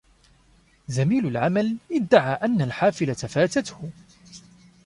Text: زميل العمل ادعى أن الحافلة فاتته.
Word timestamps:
زميل 0.87 1.27
العمل 1.27 1.77
ادعى 1.91 2.33
أن 2.33 2.61
الحافلة 2.61 3.13
فاتته. 3.13 3.91